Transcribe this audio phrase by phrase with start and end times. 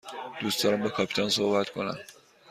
[0.41, 1.97] دوست دارم با کاپیتان صحبت کنم.